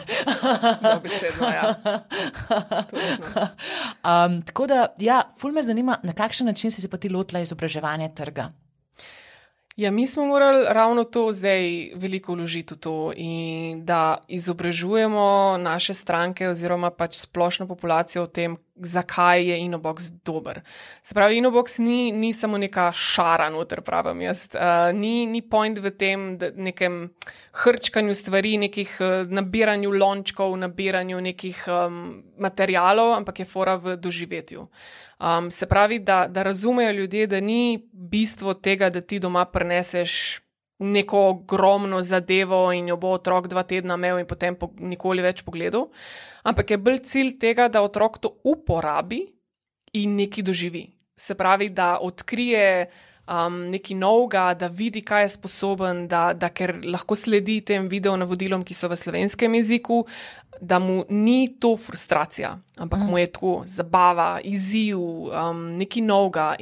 [1.07, 1.65] Besedno, ja.
[4.11, 7.41] um, tako da, ja, ful me zanima, na kakšen način si se pa ti lotila
[7.41, 8.51] izobraževanja trga.
[9.77, 13.13] Ja, mi smo morali ravno to zdaj veliko vložiti v to
[13.85, 20.61] da izobražujemo naše stranke oziroma pač splošno populacijo o tem, zakaj je Inobox dober.
[21.03, 24.49] Se pravi, Inobox ni, ni samo neka šara, noter pravim jaz.
[24.55, 27.11] Uh, ni, ni point v tem, da nekem
[27.53, 34.69] hrčkanju stvari, nekih uh, nabiranju lončkov, nabiranju nekih um, materijalov, ampak je fora v doživetju.
[35.19, 40.41] Um, se pravi, da, da razumejo ljudje, da ni bistvo tega, da ti doma preneseš
[40.79, 45.41] neko ogromno zadevo in jo bo otrok dva tedna imel in potem po, nikoli več
[45.47, 45.89] pogledal,
[46.45, 49.25] ampak je bolj cilj tega, da otrok to uporabi
[49.97, 50.85] in neki doživi.
[51.17, 52.91] Se pravi, da odkrije
[53.27, 58.17] um, nekaj novega, da vidi, kaj je sposoben, da, da ker lahko sledi tem video
[58.17, 60.03] navodilom, ki so v slovenskem jeziku,
[60.61, 66.55] da mu ni to frustracija, ampak mu je to zabava, izziv, um, nekaj novega.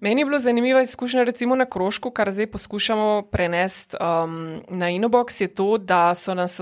[0.00, 5.40] Meni je bilo zanimivo izkušnja, recimo na krožku, kar zdaj poskušamo prenesti um, na Inobox,
[5.40, 6.60] je to, da so nas.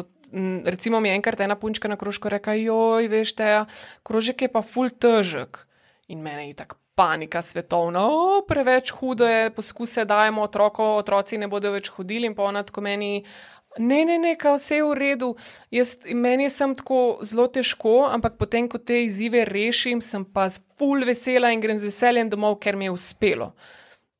[0.64, 3.64] Recimo, mi je enkrat ena punčka na krožku rekla: Joj, veš, te
[4.02, 5.66] krožek je pa full težek.
[6.08, 11.46] In meni je tako panika svetovna, o, preveč hudo je, poskuse dajemo otroko, otroci ne
[11.46, 13.22] bodo več hodili in pa ona tako meni.
[13.76, 15.36] Ne, ne, ne, vse je v redu.
[15.70, 20.48] Jaz, meni je sem tako zelo težko, ampak potem, ko te izzive rešim, sem pa
[20.80, 23.52] full vesela in grem z veseljem domov, ker mi je uspelo.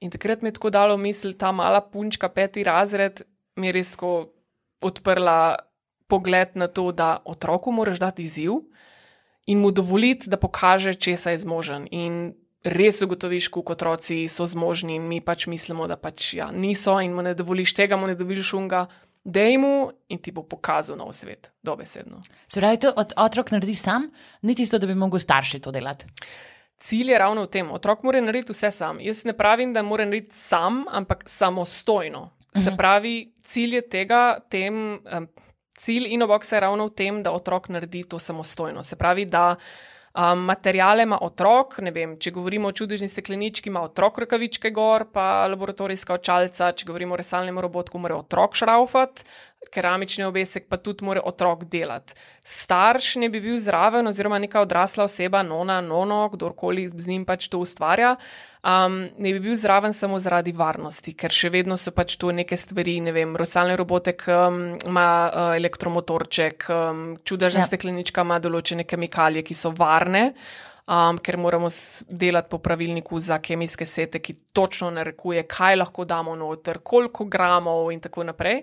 [0.05, 3.25] In takrat mi je tako dalo misel, ta mala punčka, peti razred,
[3.57, 3.97] mi je res
[4.85, 5.57] odprla
[6.07, 8.63] pogled na to, da otroku moraš dati izziv
[9.49, 11.89] in mu dovoliti, da pokaže, česa je zmožen.
[11.91, 12.35] In
[12.65, 17.15] res ugotoviš, kako otroci so zmožni, in mi pač mislimo, da pač ja, niso, in
[17.17, 18.87] mu ne dovoliš tega, mu ne dovoliš unga.
[19.25, 22.21] Dej mu in ti bo pokazal nov svet, dobesedno.
[22.49, 24.11] Se pravi, to od otrok naredi sam,
[24.43, 26.07] ni tisto, da bi mogel starši to delati.
[26.79, 29.01] Cilj je ravno v tem, otrok mora narediti vse sam.
[29.03, 32.31] Jaz ne pravim, da mora narediti sam, ampak samostojno.
[32.55, 32.77] Se mhm.
[32.77, 35.01] pravi, cilj je tega, tem,
[35.79, 38.83] cilj inoboxa je ravno v tem, da otrok naredi to samostojno.
[38.83, 39.57] Se pravi, da
[40.19, 45.05] Um, materijale ima otrok, ne vem, če govorimo o čudežni steklenički, ima otrok rokavičke gor,
[45.15, 49.23] pa laboratorijska očalca, če govorimo o resalnem robotku, mora otrok šraufati,
[49.71, 52.15] keramični obesek pa tudi mora otrok delati.
[52.43, 57.49] Starš ne bi bil zraven, oziroma neka odrasla oseba, nona, nono, kdorkoli z njim pač
[57.49, 58.15] to ustvarja,
[58.63, 62.57] um, ne bi bil zraven samo zaradi varnosti, ker še vedno so pač tu neke
[62.57, 67.69] stvari, ne vem, rosalni robotek um, ima uh, elektromotorček, um, čudežna ja.
[67.69, 70.33] steklenička ima določene kemikalije, ki so varne.
[70.89, 71.69] Um, ker moramo
[72.09, 77.91] delati po pravilniku za kemijske sete, ki točno narekuje, kaj lahko damo noter, koliko gramov,
[77.93, 78.63] in tako naprej.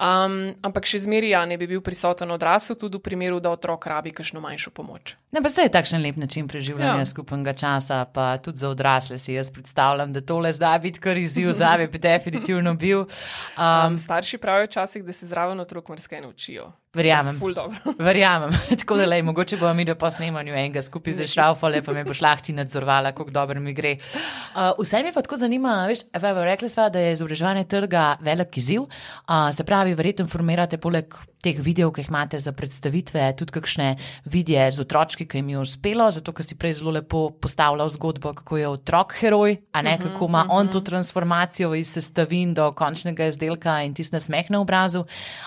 [0.00, 3.84] Um, ampak še zmeraj ja, ne bi bil prisoten odrasel, tudi v primeru, da otrok
[3.84, 5.12] rabi kakšno manjšo pomoč.
[5.28, 7.08] Ne, pa se je takšen lep način preživljanja ja.
[7.10, 11.52] skupnega časa, pa tudi za odrasle si jaz predstavljam, da tole zdaj biti kar izziv
[11.60, 13.04] me, bi definitivno bil.
[13.04, 16.72] Um, um, starši pravijo včasih, da se zraven otrok marsikaj naučijo.
[16.94, 17.36] Verjamem.
[17.98, 18.50] Verjamem.
[18.80, 22.14] Tako da, lej, mogoče bomo mi do posnemanja enega skupaj za šraufale, pa me bo
[22.14, 23.92] šlahti nadzorvala, kako dobro mi gre.
[23.94, 26.08] Uh, vse me pa tako zanima, veš,
[26.42, 28.80] rekli smo, da je izobraževanje trga velik izziv.
[28.82, 33.94] Uh, se pravi, verjetno formirate poleg teh videov, ki jih imate za predstavitve, tudi kakšne
[34.28, 38.34] videe z otročki, ki jim je uspelo, zato ker si prej zelo lepo postavljal zgodbo,
[38.42, 40.58] kako je otrok heroj, a ne uh -huh, kako ima uh -huh.
[40.58, 45.04] on to transformacijo iz sestavin do končnega izdelka in tiste smeh na obrazu.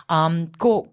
[0.09, 0.83] Um, ko,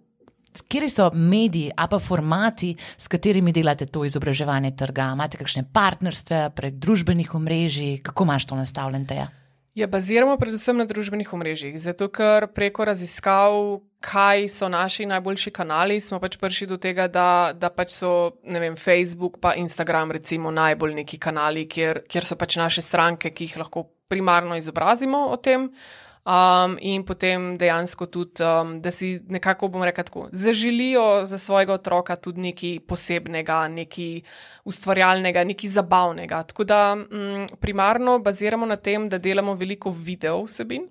[0.51, 5.13] Kje so mediji, a pa formati, s katerimi delate to izobraževanje trga?
[5.15, 9.29] Imate kakšne partnerstve prek družbenih omrežij, kako imaš to nastavljeno?
[9.75, 13.55] Ja, baziramo predvsem na družbenih omrežjih, zato ker preko raziskav,
[14.03, 18.11] kaj so naši najboljši kanali, smo pač prišli do tega, da, da pač so
[18.43, 23.47] vem, Facebook in Instagram recimo najbolj neki kanali, kjer, kjer so pač naše stranke, ki
[23.47, 25.71] jih lahko primarno izobrazimo o tem.
[26.20, 31.72] Um, in potem dejansko tudi, um, da si nekako, bomo rekli, tako, zaželijo za svojega
[31.72, 34.20] otroka tudi nekaj posebnega, nekaj
[34.68, 36.42] ustvarjalnega, nekaj zabavnega.
[36.52, 40.90] Tako da um, primarno baziramo na tem, da delamo veliko video vsebin,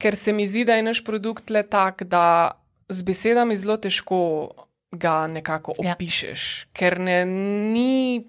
[0.00, 2.56] ker se mi zdi, da je naš produkt le tak, da
[2.88, 4.20] z besedami zelo težko
[4.92, 5.92] ga nekako ja.
[5.92, 6.72] opišeš, ja.
[6.72, 8.24] ker ne, ni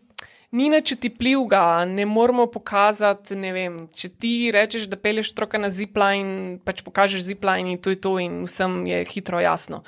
[0.52, 3.36] ni nič tipljivega, ne moramo pokazati.
[3.40, 7.94] Ne vem, če ti rečeš, da peleš otroka na zipline, pač pokažeš zipline in to
[7.94, 9.82] je to, in vsem je hitro jasno.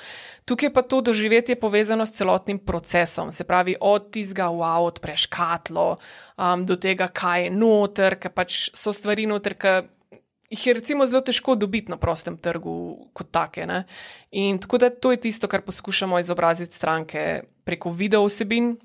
[0.48, 5.98] Tukaj pa to doživetje povezano s celotnim procesom, se pravi, od tizga, wow, odpreš katlo,
[6.36, 9.76] um, do tega, kaj je noter, ker pač so stvari noter, ki
[10.54, 13.66] jih je recimo zelo težko dobiti na prostem trgu kot take.
[13.66, 13.84] Ne?
[14.30, 18.76] In tako da to je tisto, kar poskušamo izobraziti stranke preko video vsebin.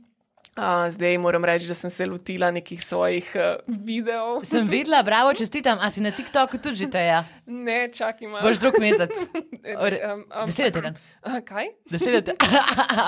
[0.59, 4.41] Uh, zdaj moram reči, da sem se lotila nekih svojih uh, videov.
[4.43, 5.77] Sem videla, bravo, čestitam.
[5.81, 6.99] A si na TikToku tudi že te?
[6.99, 7.23] Ja?
[7.47, 8.43] Ne, čakaj malo.
[8.43, 9.13] Boš drug mesec.
[10.49, 10.97] Deset teden.
[11.47, 11.71] Kaj?
[11.87, 12.35] Deset teden.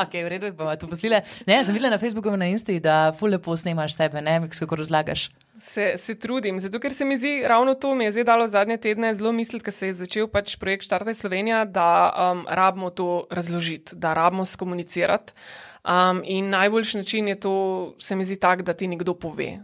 [0.03, 1.19] ok, v redu, bomo to poslile.
[1.43, 4.79] Ne, sem videla na Facebooku in na Insti, da ful lepo snemaš sebe, ne, kako
[4.79, 5.27] razlagaš.
[5.59, 8.77] Se, se trudim, zato ker se mi zdi, ravno to mi je zdaj dalo zadnje
[8.81, 13.27] tedne zelo misliti, ker se je začel pač projekt Štartaj Slovenija, da um, rabimo to
[13.29, 15.35] razložiti, da rabimo skomunicirati.
[15.83, 19.59] Um, in najboljši način je to, se mi zdi, tak, da ti nekdo pove.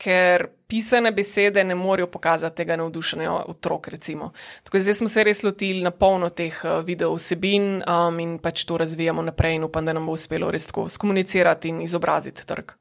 [0.00, 3.88] Ker pisane besede ne morejo pokazati tega navdušenja otrok.
[3.88, 4.32] Recimo.
[4.62, 8.38] Tako da zdaj smo se res lotili na polno teh uh, video vsebin um, in
[8.38, 12.46] pač to razvijamo naprej, in upam, da nam bo uspelo res tako skomunicirati in izobraziti
[12.46, 12.72] trg.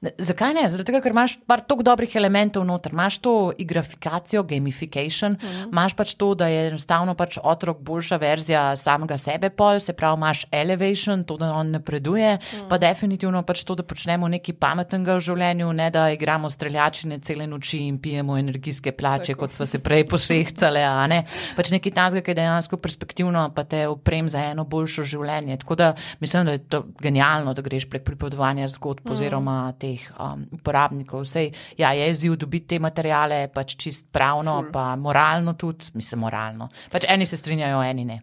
[0.00, 0.62] Zakaj ne?
[0.72, 2.94] Zato, ker imaš par toliko dobrih elementov noter.
[2.94, 5.68] Imaš to igrafikacijo, gamification, mhm.
[5.72, 10.16] imaš pač to, da je enostavno pač otrok boljša verzija samega sebe, pol, se pravi,
[10.16, 12.68] imaš elevation, to, da on napreduje, mm.
[12.68, 17.46] pa definitivno pač to, da počnemo nekaj pametnega v življenju, ne da igramo streljačine cele
[17.46, 19.40] noči in pijemo energijske plače, Tako.
[19.40, 20.82] kot smo se prej posehcali.
[21.12, 21.20] Ne?
[21.56, 25.60] Pač nekaj tazga, ki je dejansko perspektivno, pa te oprem za eno boljšo življenje.
[25.60, 29.12] Tako da mislim, da je to genialno, da greš prek pripovedovanja zgodb mm.
[29.12, 31.26] oziroma te teh um, uporabnikov.
[31.26, 34.72] Vsej, ja, je izziv dobiti te materijale, pač čist pravno, Ful.
[34.72, 36.70] pa moralno tudi, mislim, moralno.
[36.92, 38.20] Pač eni se strinjajo, eni ne.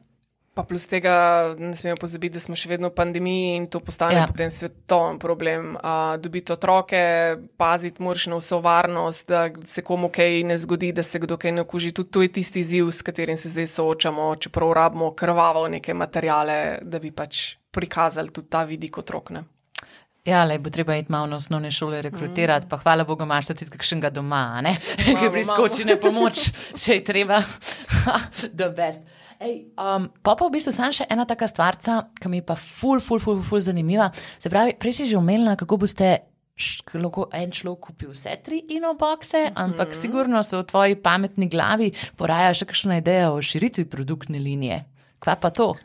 [0.58, 4.16] Pa plus tega ne smemo pozabiti, da smo še vedno v pandemiji in to postane
[4.18, 4.24] ja.
[4.26, 5.76] potem svetovni problem.
[5.78, 7.02] Uh, dobiti otroke,
[7.62, 11.54] paziti moraš na vso varnost, da se komu kaj ne zgodi, da se kdo kaj
[11.60, 11.92] ne okuži.
[11.94, 16.58] Tudi to je tisti izziv, s katerim se zdaj soočamo, čeprav rabimo krvavo neke materijale,
[16.82, 19.30] da bi pač prikazali tudi ta vidik otrok.
[19.38, 19.46] Ne?
[20.28, 22.70] Ja, le bo treba iti malo na osnovne šole rekrutirati, mm.
[22.70, 24.60] pa hvala Bogu, imaš tudi kakšnega doma,
[25.20, 26.50] ki priskoči na pomoč,
[26.84, 27.40] če je treba.
[29.38, 32.56] Ej, um, pa pa v bistvu sem še ena taka stvarca, ki mi je pa
[32.58, 34.10] ful, ful, ful, ful zanimiva.
[34.42, 36.10] Se pravi, prej si že omenila, kako boste
[36.98, 39.64] lahko en človek kupil vse tri inoboxe, mm -hmm.
[39.64, 44.84] ampak sigurno se v tvoji pametni glavi poraja še kakšna ideja o širitvi produktne linije.
[45.20, 45.76] Kva pa to?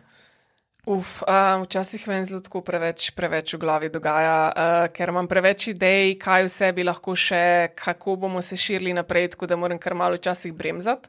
[0.83, 5.69] Uf, uh, včasih meni zelo tako preveč, preveč v glavi dogaja, uh, ker imam preveč
[5.71, 9.95] idej, kaj vse bi lahko še, kako bomo se širili naprej, tako da moram kar
[9.95, 11.07] malo včasih bremzati.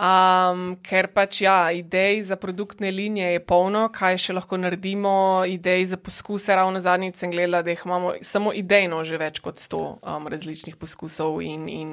[0.00, 5.92] Um, ker pač ja, idej za produktne linije je polno, kaj še lahko naredimo, idej
[5.92, 6.56] za poskuse.
[6.56, 10.80] Ravno zadnjič sem gledala, da jih imamo samo idejno že več kot sto um, različnih
[10.80, 11.90] poskusov in, in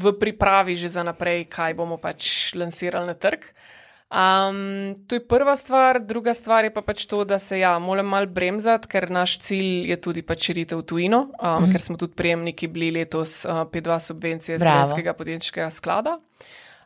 [0.00, 3.44] v pripravi že za naprej, kaj bomo pač lansirali na trg.
[4.08, 8.06] Um, to je prva stvar, druga stvar je pa pač to, da se ja, moram
[8.08, 11.74] mal bremzati, ker naš cilj je tudi pač širitev tujino, um, mm.
[11.74, 16.16] ker smo tudi prejemniki bili letos uh, P2 subvencije Slovenskega podjetniškega sklada.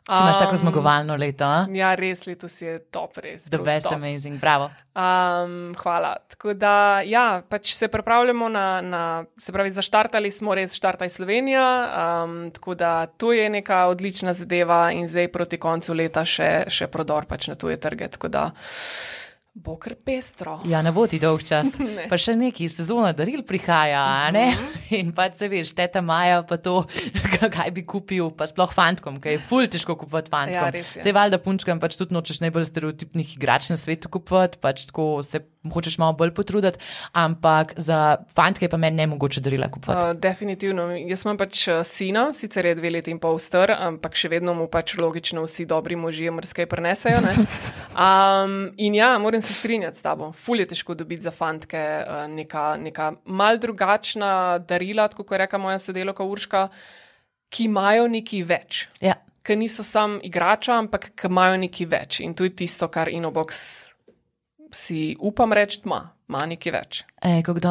[0.03, 1.45] Ti imaš tako zmagovalno leto.
[1.45, 1.65] A?
[1.71, 3.45] Ja, res letos je top, res.
[3.47, 3.93] The best, top.
[3.95, 4.67] amazing, bravo.
[4.93, 6.17] Um, hvala.
[6.27, 11.67] Tako da, ja, pač se pripravljamo na, na, se pravi, zaštartali smo res Štartaj Slovenija.
[12.23, 16.91] Um, tako da to je neka odlična zadeva in zdaj proti koncu leta še, še
[16.91, 18.11] prodor pač na tuje trge.
[18.11, 18.49] Tako da.
[19.53, 20.55] Bo kar pestro.
[20.65, 21.75] Ja, ne bo ti dolg čas.
[21.97, 22.07] ne.
[22.09, 24.71] Pa še neki sezona daril prihaja, mm -hmm.
[24.99, 26.85] in pa se veš, teta Maja, pa to,
[27.57, 30.73] kaj bi kupil, pa sploh fantkom, kaj je ful težko kupovati fantkom.
[30.73, 35.21] Ja, se valjda punčkam, pač tudi nočeš najbolj stereotipnih igrač na svetu kupovati, pač tako
[35.23, 35.39] se
[35.71, 36.79] hočeš malo bolj potruditi,
[37.13, 40.05] ampak za fantke pa meni ne mogoče darila kupovati.
[40.05, 40.89] Uh, definitivno.
[40.91, 44.55] Jaz imam pač uh, sina, sicer je dve leti in pol star, ampak še vedno
[44.57, 47.23] mu pač logično vsi dobri možje mrske prenesejo.
[47.93, 50.31] Um, in ja, moram se strinjati s tabo.
[50.33, 55.59] Ful je težko dobiti za fantke uh, neka, neka mal drugačna darila, kot je rekla
[55.61, 56.63] moja sodelovka Urška,
[57.53, 58.87] ki imajo nekaj več.
[58.97, 59.19] Ja.
[59.45, 62.19] Ki niso sam igrača, ampak imajo nekaj več.
[62.25, 63.92] In to je tisto, kar Inobox
[64.73, 67.03] si upam reči, ima ima nekaj več.
[67.21, 67.61] E, kako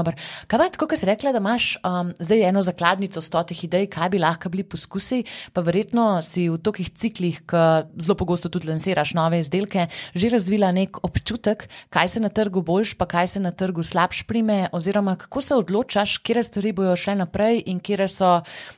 [0.48, 4.48] kaj tako, si rekla, da imaš um, zdaj eno zakladnico stotih idej, kaj bi lahko
[4.52, 5.22] bili poskusi,
[5.52, 7.64] pa verjetno si v tokih ciklih, ki
[8.00, 12.94] zelo pogosto tudi lansiraš nove izdelke, že razvila nek občutek, kaj se na trgu boljš,
[13.00, 17.16] pa kaj se na trgu slabš prime, oziroma kako se odločaš, kje stvari bojo šle
[17.18, 18.30] naprej in kje so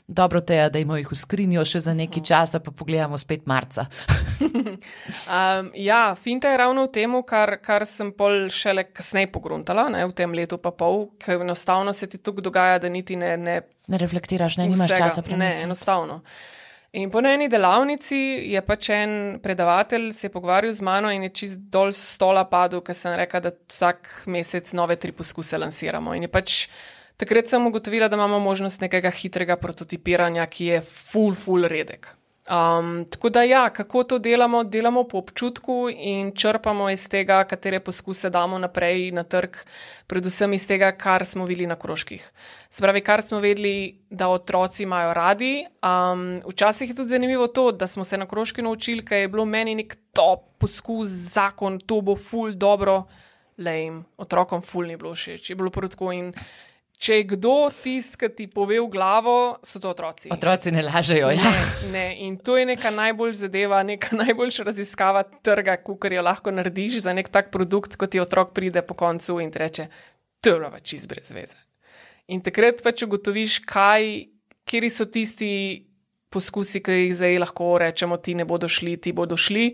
[0.08, 3.86] dobro te, da jim jih uskrinjo še za nekaj časa, pa pogledamo spet marca.
[4.40, 9.90] um, ja, finta je ravno v tem, kar, kar sem pol šele kasneje pogruntala črtala
[9.90, 13.36] ne, v tem letu, pa pol, ker enostavno se ti tukaj dogaja, da niti ne.
[13.36, 15.38] Ne, ne reflektiraš, ne imaš časa tem.
[15.38, 16.22] Ne, enostavno.
[16.94, 18.16] In po eni delavnici
[18.54, 22.94] je pač en predavatelj se pogovarjal z mano in je čist dol stola padel, ker
[22.94, 26.14] sem rekel, da vsak mesec nove tri poskuse lansiramo.
[26.14, 26.68] In je pač
[27.18, 32.14] takrat sem ugotovila, da imamo možnost nekega hitrega prototipiranja, ki je full, full redek.
[32.44, 34.64] Um, tako da, ja, kako to delamo?
[34.64, 39.56] Delamo po občutku in črpamo iz tega, katere poskuse damo naprej na trg,
[40.06, 42.26] predvsem iz tega, kar smo videli na krožkih.
[42.68, 45.64] Spravi, kar smo vedeli, da otroci imajo radi.
[45.80, 49.44] Um, včasih je tudi zanimivo to, da smo se na krožki naučili, ker je bilo
[49.44, 53.06] meni nek top poskus, zakon, to bo ful dobro,
[53.56, 55.50] le jim otrokom ful ni bilo všeč.
[55.50, 56.32] Je bilo protko in.
[56.94, 60.30] Če je kdo tisti, ki ti pove v glavo, so to otroci.
[60.32, 61.32] Otroci ne lažejo.
[61.34, 61.42] Ja.
[61.42, 62.04] Ne, ne.
[62.26, 67.12] In to je neka najbolj zadeva, neka najboljša raziskava trga, kar jo lahko narediš za
[67.16, 69.88] nek tak produkt, kot ti otrok pride po koncu in reče:
[70.44, 71.58] To je pa čist brez veze.
[72.28, 74.30] In takrat pač ugotoviš, kaj,
[74.64, 75.50] kje so tisti
[76.34, 79.70] poskusi, ki jih zdaj lahko rečemo, ti ne bodo šli, ti bodo šli.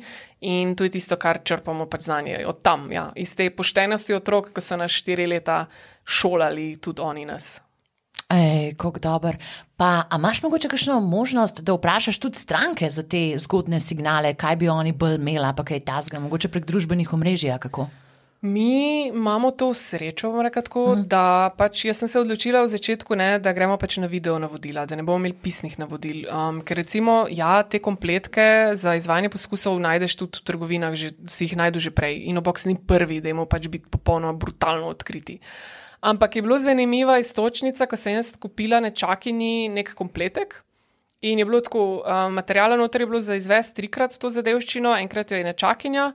[0.52, 3.08] In to je tisto, kar črpamo pač znanje od tam, ja.
[3.16, 5.64] iz te poštenosti otrok, ki so nas štiri leta
[6.04, 7.58] šolali, tudi oni nas.
[8.30, 9.36] Ej, kako dober.
[9.76, 14.56] Pa, a imaš mogoče kakšno možnost, da vprašaš tudi stranke za te zgodne signale, kaj
[14.56, 17.88] bi oni bolj imeli, pa kaj tasga, mogoče prek družbenih omrežij, kako?
[18.42, 21.00] Mi imamo to srečo, tako, uh mhm.
[21.00, 21.06] -huh.
[21.06, 24.86] da pač jaz sem se odločila v začetku, ne, da gremo pač na video navodila,
[24.86, 26.24] da ne bomo imeli pisnih navodil.
[26.32, 31.44] Um, ker recimo, ja, te kompletke za izvajanje poskusov najdeš tudi v trgovinah, že, si
[31.44, 32.16] jih najdeš že prej.
[32.16, 35.38] In obox ni prvi, da jim pač biti popolnoma brutalno odkriti.
[36.00, 40.62] Ampak je bilo zanimiva istočnica, ko sem jaz kupila nečakini nek kompletek.
[41.20, 45.30] In je bilo tako, um, materijala noter je bilo za izvesti trikrat to zadevščino, enkrat
[45.30, 46.12] jo je nečakinja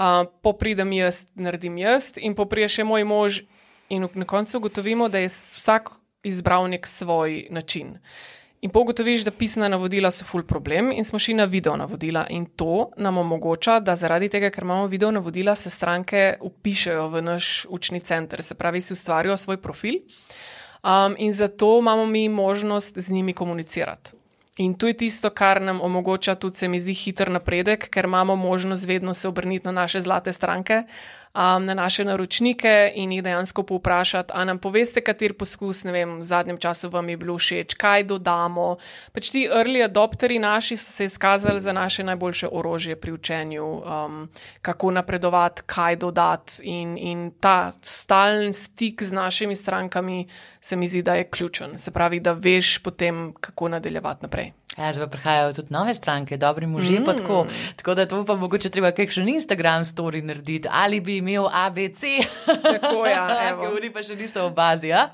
[0.00, 3.42] uh, popridem jaz, naredim jaz, in poprije še moj mož,
[3.92, 5.90] in na koncu ugotovimo, da je vsak
[6.24, 7.98] izbral nek svoj način.
[8.60, 12.26] In pogotoviš, da pisna navodila so full problem, in smo šli na video navodila.
[12.28, 17.22] In to nam omogoča, da zaradi tega, ker imamo video navodila, se stranke upišajo v
[17.24, 20.02] naš učni center, se pravi, si ustvarijo svoj profil.
[20.84, 24.19] Um, in zato imamo mi možnost z njimi komunicirati.
[24.60, 28.36] In to je tisto, kar nam omogoča tudi, se mi zdi, hiter napredek, ker imamo
[28.36, 30.82] možnost vedno se obrniti na naše zlate stranke,
[31.34, 36.18] um, na naše naročnike in jih dejansko povprašati, a nam poveste, kater poskus, ne vem,
[36.18, 38.76] v zadnjem času vam je bilo všeč, kaj dodamo.
[39.12, 44.28] Pač ti early adopteri naši so se izkazali za naše najboljše orožje pri učenju, um,
[44.62, 46.60] kako napredovati, kaj dodati.
[46.68, 50.26] In, in ta stalen stik z našimi strankami
[50.60, 51.78] se mi zdi, da je ključen.
[51.78, 54.59] Se pravi, da veš potem, kako nadaljevati naprej.
[54.78, 57.00] Ja, zdaj pa prihajajo tudi nove stranke, dobri možje.
[57.00, 57.04] Mm.
[57.04, 57.46] Tako,
[57.76, 62.00] tako da to pa mogoče treba kakšen Instagram story narediti ali bi imel ABC.
[62.46, 64.92] Tako je, ja, govori pa še niso v bazi.
[64.94, 65.08] Ja?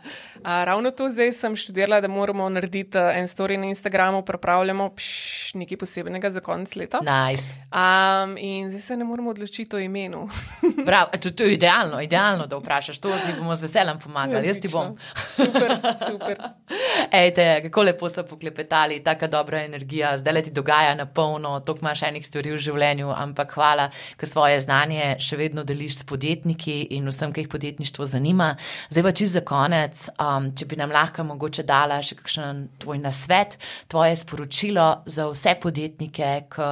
[0.45, 4.91] A, ravno to zdaj sem študirala, da moramo narediti uh, en story na Instagramu, pripravljamo
[4.97, 7.01] pš, nekaj posebnega za konec leta.
[7.01, 7.57] Nice.
[7.73, 10.29] Um, in zdaj se ne moramo odločiti o imenu.
[10.89, 12.99] Prav, to, to je idealno, idealno, da vprašaš.
[12.99, 14.99] To ti bomo z veseljem pomagali, jaz ti bom.
[15.37, 15.77] super,
[16.11, 16.39] super.
[17.25, 21.61] Ejte, kako lepo so poklepetali, tako dobro dobra energija, zdaj le ti dogaja na polno,
[21.61, 23.87] toliko imaš enih stvari v življenju, ampak hvala,
[24.19, 28.57] ker svoje znanje še vedno deliš s podjetniki in vsem, ki jih podjetništvo zanima.
[28.91, 32.99] Zdaj pa čisto za konec, um, če bi nam lahko mogoče dala še kakšen tvoj
[33.05, 33.59] nasvet,
[33.93, 36.71] tvoje sporočilo za vse podjetnike, ki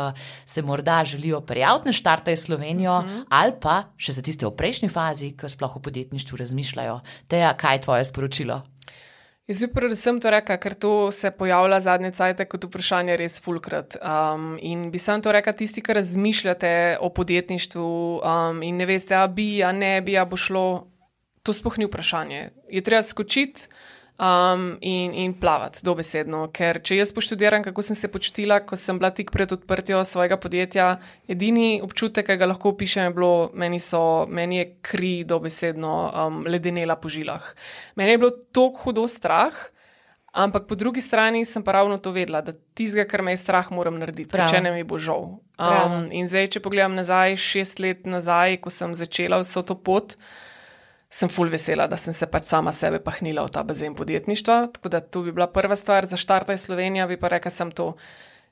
[0.51, 3.25] se morda želijo prijaviti na štarte Slovenijo mm -hmm.
[3.31, 7.01] ali pa še za tiste v prejšnji fazi, ki sploh o podjetništvu razmišljajo.
[7.29, 8.63] Teja, kaj je tvoje sporočilo?
[9.45, 13.99] Jaz bi predvsem to rekel, ker to se pojavlja zadnje cajtke kot vprašanje res fulkrat.
[14.01, 16.71] Um, in bi sem to rekel tisti, ki razmišljate
[17.05, 17.89] o podjetništvu
[18.25, 20.65] um, in ne veste, a bi, a ne bi, a bo šlo,
[21.45, 22.41] to sploh ni vprašanje.
[22.73, 23.69] Je treba skočiti
[24.19, 26.47] um, in, in plavati, dobesedno.
[26.55, 30.39] Ker če jaz poštudiram, kako sem se počutila, ko sem bila tik pred odprtjem svojega
[30.41, 30.95] podjetja,
[31.31, 36.43] edini občutek, ki ga lahko opišem, je bilo, meni, so, meni je kri dobesedno um,
[36.49, 37.55] ledenela po žilah.
[37.99, 39.55] Meni je bilo tako hudo strah.
[40.35, 43.69] Ampak po drugi strani sem pa ravno to vedela, da tizga, kar me je strah,
[43.71, 45.37] moram narediti, če ne mi bo žal.
[45.63, 50.17] Um, in zdaj, če pogledam nazaj, šest let nazaj, ko sem začela vso to pot,
[50.19, 50.51] uh,
[51.15, 54.57] sem full vesela, da sem se pač sama sebe pahnila v ta bazen podjetništva.
[54.75, 57.93] Tako da to bi bila prva stvar za štartaj Slovenija, bi pa rekla, sem to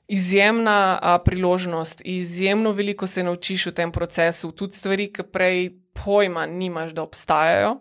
[0.07, 5.69] izjemna a, priložnost, izjemno veliko se naučiš v tem procesu, tudi stvari, ki prej
[6.03, 7.77] pojma nimaš, da obstajajo.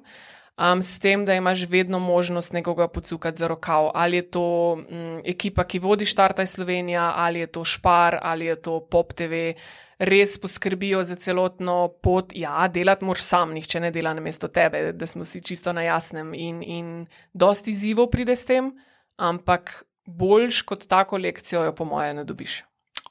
[0.62, 4.96] Um, s tem, da imaš vedno možnost nekoga pocukati za rokav, ali je to m,
[4.96, 9.56] mm, ekipa, ki vodi Štartaj Slovenija, ali je to Špar, ali je to Pop TV,
[9.98, 12.32] res poskrbijo za celotno pot.
[12.34, 15.82] Ja, delati moraš sam, nihče ne dela na mesto tebe, da smo si čisto na
[15.82, 16.34] jasnem.
[16.34, 18.70] In, in dosti izzivov pride s tem,
[19.16, 22.62] ampak boljš kot tako lekcijo, jo po moje ne dobiš.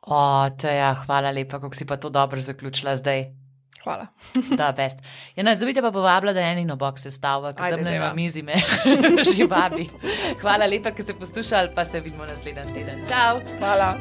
[0.02, 3.41] O, teja, hvala lepa, kako si pa to dobro zaključila zdaj.
[3.84, 4.07] Hvala.
[4.59, 4.97] Da, best.
[5.36, 8.61] Ja, no, Zavite pa povabila, da eno box sestavlja, ki tam ne na mizi me,
[9.36, 9.89] živabi.
[10.41, 13.05] Hvala lepa, ker ste poslušali, pa se vidimo naslednji teden.
[13.09, 13.41] Čau!
[13.59, 13.95] Hvala.